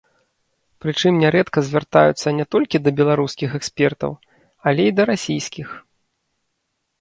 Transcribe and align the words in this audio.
Прычым 0.83 1.19
нярэдка 1.23 1.59
звяртаюцца 1.67 2.33
не 2.37 2.45
толькі 2.55 2.81
да 2.87 2.93
беларускіх 3.01 3.49
экспертаў, 3.61 4.11
але 4.73 4.81
і 4.89 4.97
да 5.03 5.07
расійскіх. 5.13 5.69